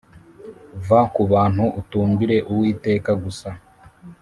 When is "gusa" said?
3.23-3.49